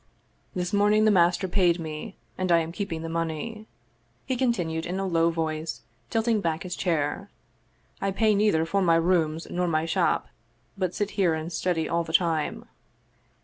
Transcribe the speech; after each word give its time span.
"This 0.55 0.73
morning 0.73 1.05
the 1.05 1.11
master 1.11 1.47
paid 1.47 1.79
me, 1.79 2.17
and 2.35 2.51
I 2.51 2.57
am 2.57 2.71
keeping 2.71 3.03
the 3.03 3.07
money," 3.07 3.67
he 4.25 4.35
continued 4.35 4.87
in 4.87 4.99
a 4.99 5.05
low 5.05 5.29
voice, 5.29 5.81
tilting 6.09 6.41
back 6.41 6.63
his 6.63 6.75
chair." 6.75 7.29
I 8.01 8.09
pay 8.09 8.33
neither 8.33 8.65
for 8.65 8.81
my 8.81 8.95
rooms 8.95 9.45
nor 9.51 9.67
my 9.67 9.85
shop, 9.85 10.27
but 10.75 10.95
sit 10.95 11.11
here 11.21 11.35
and 11.35 11.53
study 11.53 11.87
all 11.87 12.03
the 12.03 12.13
time." 12.13 12.65